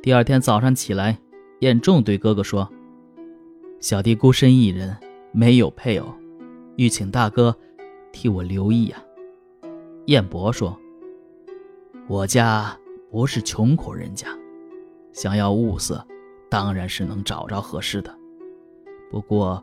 [0.00, 1.18] 第二天早上起来，
[1.58, 2.70] 彦仲对哥哥说
[3.80, 4.96] ：“小弟孤身一人，
[5.32, 6.14] 没有配偶，
[6.76, 7.54] 欲请大哥
[8.12, 9.02] 替我留意呀。”
[10.06, 10.78] 彦伯说
[12.06, 12.78] ：“我家
[13.10, 14.28] 不是穷苦人家，
[15.12, 16.06] 想要物色，
[16.48, 18.16] 当然是能找着合适的。
[19.10, 19.62] 不过，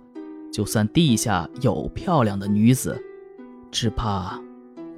[0.51, 3.01] 就算地下有漂亮的女子，
[3.71, 4.37] 只怕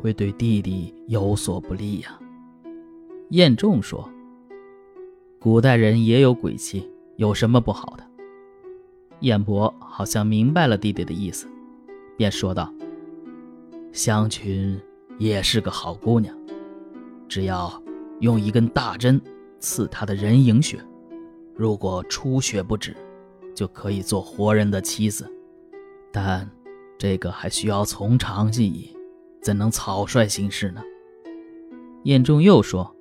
[0.01, 2.19] 会对弟弟有所不利呀。”
[3.29, 4.09] 彦仲说。
[5.39, 8.03] 古代人也有鬼妻，有什么不好的？
[9.19, 11.47] 燕伯好像明白了弟弟的意思，
[12.17, 12.73] 便说道
[13.93, 14.79] ：“香群
[15.19, 16.35] 也是个好姑娘，
[17.29, 17.71] 只要
[18.19, 19.21] 用一根大针
[19.59, 20.79] 刺她的人影穴，
[21.55, 22.97] 如果出血不止，
[23.53, 25.31] 就可以做活人的妻子。
[26.11, 26.49] 但
[26.97, 28.89] 这个还需要从长计议，
[29.39, 30.81] 怎能草率行事呢？”
[32.05, 32.91] 燕仲又说。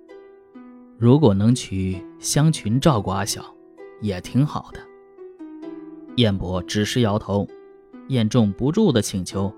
[0.98, 3.44] 如果能娶香群照顾阿晓，
[4.00, 4.80] 也挺好的。
[6.16, 7.46] 燕伯只是摇头，
[8.08, 9.52] 燕仲不住的请求。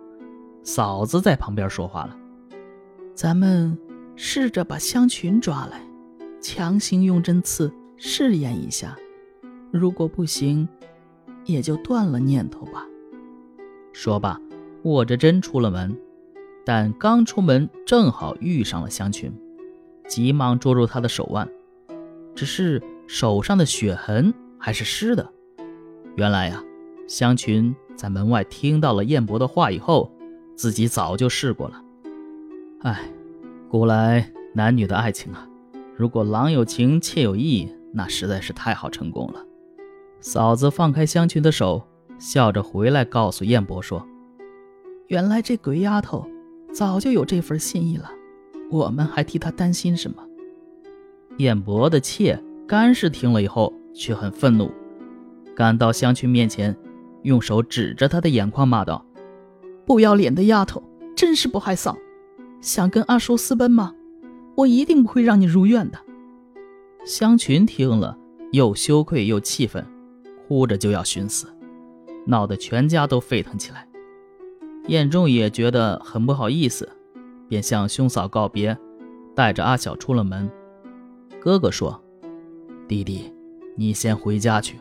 [0.65, 2.17] 嫂子在旁边说话了
[3.15, 3.79] ：“咱们
[4.17, 5.81] 试着把香群抓来，
[6.41, 8.97] 强行用针刺试验一下。
[9.71, 10.69] 如果不行，
[11.45, 12.85] 也就断了念头吧。”
[13.95, 14.41] 说罢，
[14.83, 15.97] 握着针出了门。
[16.65, 19.33] 但刚出门，正好遇上了香群。
[20.09, 21.49] 急忙捉住他的手腕，
[22.35, 25.31] 只是手上的血痕还是湿的。
[26.17, 26.65] 原来呀，
[27.07, 30.11] 香群在门外听到了燕伯的话以后，
[30.57, 31.83] 自己早就试过了。
[32.81, 33.09] 唉，
[33.69, 35.47] 古来男女的爱情啊，
[35.97, 39.45] 如果郎有情，妾有意，那实在是太好成功了。
[40.21, 41.87] 嫂子放开香群的手，
[42.19, 44.05] 笑着回来告诉燕伯说
[45.07, 46.27] ：“原来这鬼丫头
[46.73, 48.11] 早就有这份心意了。”
[48.71, 50.23] 我们还替他担心什么？
[51.39, 54.71] 燕伯的妾甘氏听了以后，却很愤怒，
[55.55, 56.77] 赶到香群面前，
[57.23, 59.05] 用手指着他的眼眶骂道
[59.87, 60.83] ：“不要脸的丫头，
[61.17, 61.97] 真是不害臊！
[62.61, 63.95] 想跟阿叔私奔吗？
[64.57, 65.99] 我一定不会让你如愿的。”
[67.07, 68.19] 香群听了，
[68.53, 69.87] 又羞愧又气愤，
[70.47, 71.47] 哭着就要寻死，
[72.27, 73.87] 闹得全家都沸腾起来。
[74.89, 76.89] 燕仲也觉得很不好意思。
[77.49, 78.77] 便向兄嫂告别，
[79.35, 80.51] 带着阿晓出了门。
[81.41, 82.01] 哥哥说
[82.87, 83.33] ：“弟弟，
[83.77, 84.79] 你先回家去，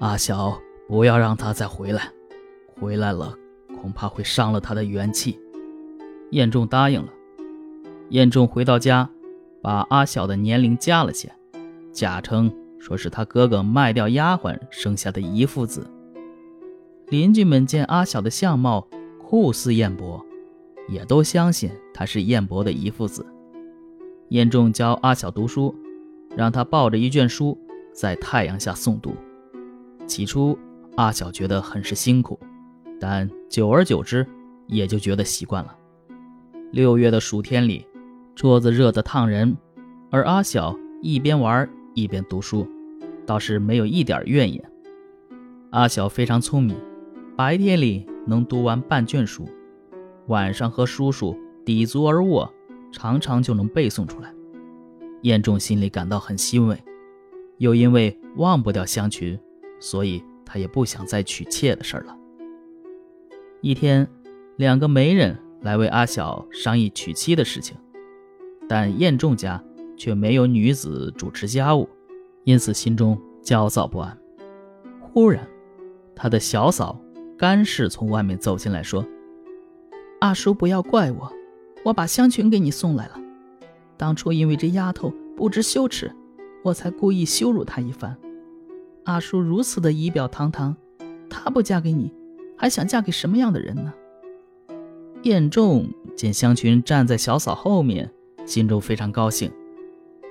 [0.00, 2.10] 阿晓不要让他再回来，
[2.80, 3.34] 回来了
[3.80, 5.38] 恐怕会伤了他的元气。”
[6.32, 7.08] 燕仲答应了。
[8.08, 9.08] 燕仲回到家，
[9.60, 11.30] 把阿晓的年龄加了些，
[11.92, 15.86] 假称说是他哥哥卖掉丫鬟生下的遗腹子。
[17.08, 18.88] 邻居们见阿晓的相貌
[19.22, 20.24] 酷似燕伯。
[20.88, 23.24] 也都相信他是燕伯的遗父子。
[24.28, 25.74] 燕仲教阿小读书，
[26.36, 27.58] 让他抱着一卷书
[27.92, 29.14] 在太阳下诵读。
[30.06, 30.58] 起初，
[30.96, 32.38] 阿晓觉得很是辛苦，
[32.98, 34.26] 但久而久之，
[34.66, 35.76] 也就觉得习惯了。
[36.70, 37.86] 六月的暑天里，
[38.34, 39.56] 桌子热得烫人，
[40.10, 42.66] 而阿晓一边玩一边读书，
[43.26, 44.72] 倒是没有一点怨言。
[45.70, 46.76] 阿小非常聪明，
[47.36, 49.46] 白天里能读完半卷书。
[50.28, 52.52] 晚上和叔叔抵足而卧，
[52.92, 54.32] 常常就能背诵出来。
[55.22, 56.76] 燕仲心里感到很欣慰，
[57.58, 59.38] 又因为忘不掉香群，
[59.80, 62.16] 所以他也不想再娶妾的事了。
[63.60, 64.08] 一天，
[64.56, 67.76] 两个媒人来为阿晓商议娶妻的事情，
[68.68, 69.62] 但燕仲家
[69.96, 71.88] 却没有女子主持家务，
[72.44, 74.16] 因此心中焦躁不安。
[75.00, 75.46] 忽然，
[76.14, 77.00] 他的小嫂
[77.36, 79.04] 甘氏从外面走进来，说。
[80.22, 81.32] 阿叔，不要怪我，
[81.84, 83.18] 我把香群给你送来了。
[83.96, 86.14] 当初因为这丫头不知羞耻，
[86.62, 88.16] 我才故意羞辱她一番。
[89.02, 90.76] 阿叔如此的仪表堂堂，
[91.28, 92.14] 她不嫁给你，
[92.56, 93.92] 还想嫁给什么样的人呢？
[95.24, 98.08] 晏仲见香群站在小嫂后面，
[98.46, 99.50] 心中非常高兴。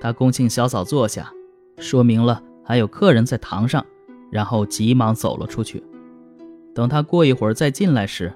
[0.00, 1.30] 他恭请小嫂坐下，
[1.76, 3.84] 说明了还有客人在堂上，
[4.30, 5.84] 然后急忙走了出去。
[6.74, 8.32] 等他过一会儿再进来时，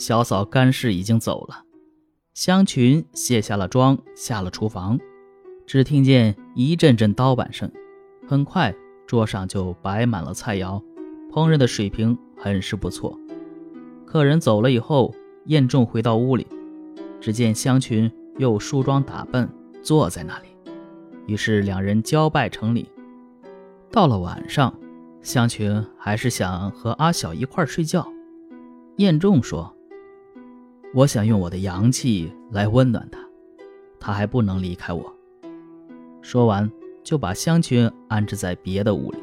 [0.00, 1.62] 小嫂甘氏已经走了，
[2.32, 4.98] 香群卸下了妆，下了厨房，
[5.66, 7.70] 只听见一阵阵刀板声。
[8.26, 8.74] 很快，
[9.06, 10.82] 桌上就摆满了菜肴，
[11.30, 13.14] 烹饪的水平很是不错。
[14.06, 15.14] 客人走了以后，
[15.44, 16.46] 晏仲回到屋里，
[17.20, 19.46] 只见香群又梳妆打扮，
[19.82, 20.48] 坐在那里。
[21.26, 22.88] 于是两人交拜成礼。
[23.92, 24.72] 到了晚上，
[25.20, 28.10] 香群还是想和阿晓一块睡觉。
[28.96, 29.76] 晏仲说。
[30.92, 33.20] 我想用我的阳气来温暖他，
[34.00, 35.14] 他还不能离开我。
[36.20, 36.68] 说完，
[37.04, 39.18] 就把香群安置在别的屋里，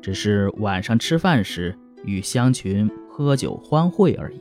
[0.00, 4.40] 只是晚上吃饭时与香群喝酒欢会而已。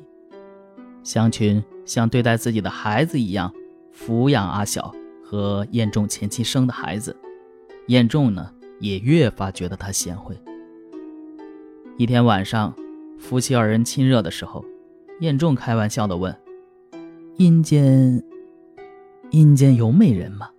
[1.03, 3.53] 香群像对待自己的孩子一样
[3.93, 7.13] 抚养阿晓和燕仲前妻生的孩子，
[7.87, 8.49] 燕仲呢
[8.79, 10.33] 也越发觉得他贤惠。
[11.97, 12.73] 一天晚上，
[13.19, 14.63] 夫妻二人亲热的时候，
[15.19, 16.35] 燕仲开玩笑地问
[17.37, 18.23] ：“阴间，
[19.29, 20.49] 阴间有美人吗？”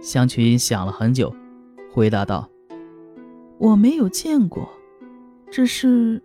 [0.00, 1.34] 香群想了很久，
[1.92, 2.48] 回答道
[3.58, 4.68] ：“我没有见过，
[5.50, 6.22] 只是，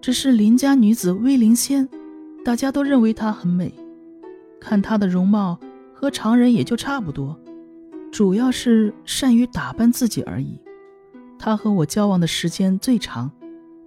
[0.00, 1.88] 只是邻家女子威灵仙，
[2.44, 3.72] 大家都认为她很美，
[4.60, 5.60] 看她的容貌
[5.94, 7.38] 和常人也就差不多，
[8.10, 10.60] 主要是善于打扮自己而已。”
[11.38, 13.30] 她和我交往的时间最长，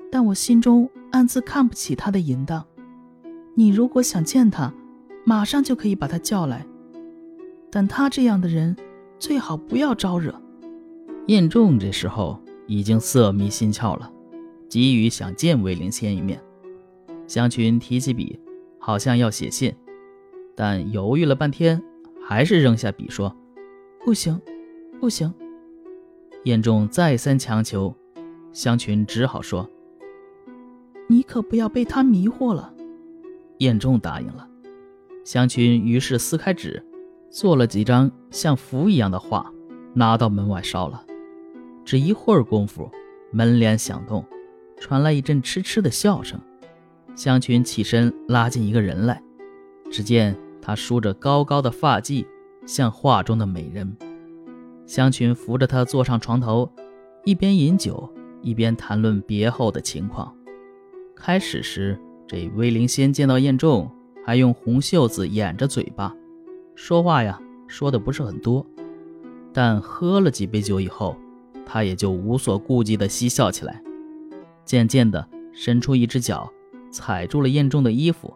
[0.09, 2.66] 但我心中暗自看不起她的淫荡。
[3.56, 4.74] 你如果想见他，
[5.26, 6.66] 马上就可以把他叫来。
[7.70, 8.76] 但他这样的人，
[9.20, 10.34] 最好不要招惹。
[11.28, 14.12] 燕仲这时候已经色迷心窍了，
[14.68, 16.42] 急于想见魏灵仙一面。
[17.28, 18.40] 香群提起笔，
[18.80, 19.74] 好像要写信，
[20.56, 21.82] 但犹豫了半天，
[22.22, 23.36] 还是扔下笔说
[24.04, 24.40] ：“不行，
[25.00, 25.34] 不行。”
[26.46, 27.96] 燕仲再三强求，
[28.52, 29.70] 香群只好说
[31.08, 32.74] ：“你可不要被他迷惑了。”
[33.60, 34.48] 燕仲答应了。
[35.24, 36.86] 香群于是撕开纸，
[37.30, 39.52] 做了几张像符一样的画，
[39.94, 41.04] 拿到门外烧了。
[41.86, 42.90] 只一会儿功夫，
[43.32, 44.26] 门帘响动，
[44.78, 46.40] 传来一阵痴痴的笑声。
[47.16, 49.22] 香群起身拉进一个人来，
[49.92, 52.26] 只见他梳着高高的发髻，
[52.66, 53.96] 像画中的美人。
[54.86, 56.70] 香群扶着他坐上床头，
[57.24, 58.12] 一边饮酒，
[58.42, 60.36] 一边谈论别后的情况。
[61.16, 61.98] 开始时，
[62.28, 63.90] 这威灵仙见到燕仲，
[64.25, 66.16] 还用红袖子掩着嘴巴，
[66.75, 68.66] 说话呀，说的不是很多。
[69.52, 71.16] 但喝了几杯酒以后，
[71.66, 73.81] 他也就无所顾忌地嬉笑起来。
[74.66, 76.52] 渐渐地，伸出一只脚，
[76.90, 78.34] 踩住了燕仲的衣服。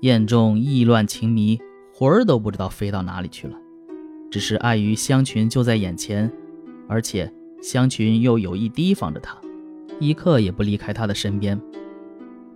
[0.00, 1.60] 燕仲意乱情迷，
[1.94, 3.56] 魂儿都不知道飞到哪里去了。
[4.30, 6.30] 只是碍于香群就在眼前，
[6.88, 7.32] 而且
[7.62, 9.38] 香群又有意提防着他，
[10.00, 11.60] 一刻也不离开他的身边。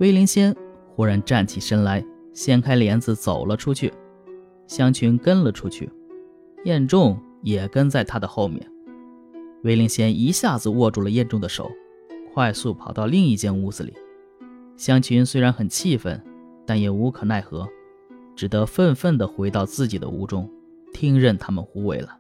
[0.01, 0.57] 威灵仙
[0.95, 2.03] 忽然站起身来，
[2.33, 3.93] 掀开帘子走了出去，
[4.67, 5.91] 香群跟了出去，
[6.65, 8.67] 燕仲也跟在他的后面。
[9.63, 11.71] 威灵仙一下子握住了燕仲的手，
[12.33, 13.93] 快速跑到另一间屋子里。
[14.75, 16.19] 香群虽然很气愤，
[16.65, 17.69] 但也无可奈何，
[18.35, 20.51] 只得愤愤地回到自己的屋中。
[20.95, 22.19] 听任他们胡为了。